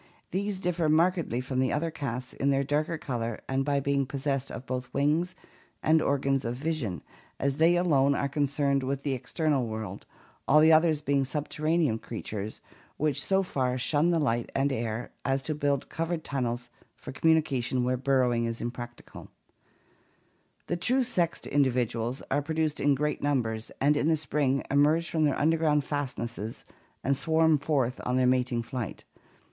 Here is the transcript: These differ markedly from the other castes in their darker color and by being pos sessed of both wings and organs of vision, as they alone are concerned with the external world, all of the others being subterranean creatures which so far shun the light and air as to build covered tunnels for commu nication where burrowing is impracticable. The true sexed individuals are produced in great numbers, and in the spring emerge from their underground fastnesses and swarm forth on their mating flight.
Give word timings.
These 0.31 0.59
differ 0.59 0.89
markedly 0.89 1.41
from 1.41 1.59
the 1.59 1.71
other 1.71 1.91
castes 1.91 2.33
in 2.33 2.49
their 2.49 2.63
darker 2.63 2.97
color 2.97 3.39
and 3.47 3.63
by 3.63 3.79
being 3.79 4.07
pos 4.07 4.23
sessed 4.23 4.49
of 4.49 4.65
both 4.65 4.91
wings 4.91 5.35
and 5.83 6.01
organs 6.01 6.43
of 6.43 6.55
vision, 6.55 7.03
as 7.39 7.57
they 7.57 7.75
alone 7.75 8.15
are 8.15 8.27
concerned 8.27 8.81
with 8.81 9.03
the 9.03 9.13
external 9.13 9.67
world, 9.67 10.07
all 10.47 10.57
of 10.57 10.63
the 10.63 10.71
others 10.73 11.01
being 11.01 11.23
subterranean 11.23 11.99
creatures 11.99 12.61
which 12.97 13.23
so 13.23 13.43
far 13.43 13.77
shun 13.77 14.09
the 14.09 14.17
light 14.17 14.51
and 14.55 14.71
air 14.71 15.11
as 15.23 15.43
to 15.43 15.53
build 15.53 15.87
covered 15.89 16.23
tunnels 16.23 16.71
for 16.95 17.11
commu 17.13 17.39
nication 17.39 17.83
where 17.83 17.95
burrowing 17.95 18.45
is 18.45 18.59
impracticable. 18.59 19.29
The 20.65 20.77
true 20.77 21.03
sexed 21.03 21.45
individuals 21.45 22.23
are 22.31 22.41
produced 22.41 22.79
in 22.79 22.95
great 22.95 23.21
numbers, 23.21 23.69
and 23.79 23.95
in 23.95 24.07
the 24.07 24.17
spring 24.17 24.63
emerge 24.71 25.11
from 25.11 25.25
their 25.25 25.37
underground 25.39 25.83
fastnesses 25.83 26.65
and 27.03 27.15
swarm 27.15 27.59
forth 27.59 28.01
on 28.03 28.15
their 28.17 28.25
mating 28.25 28.63
flight. 28.63 29.05